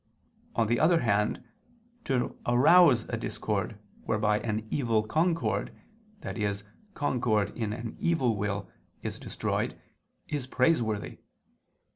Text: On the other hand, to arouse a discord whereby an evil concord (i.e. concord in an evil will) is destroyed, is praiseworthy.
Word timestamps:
On 0.55 0.65
the 0.65 0.79
other 0.79 1.01
hand, 1.01 1.43
to 2.05 2.35
arouse 2.47 3.03
a 3.09 3.17
discord 3.17 3.77
whereby 4.03 4.39
an 4.39 4.65
evil 4.71 5.03
concord 5.03 5.75
(i.e. 6.23 6.53
concord 6.95 7.55
in 7.55 7.71
an 7.71 7.95
evil 7.99 8.35
will) 8.35 8.67
is 9.03 9.19
destroyed, 9.19 9.79
is 10.27 10.47
praiseworthy. 10.47 11.19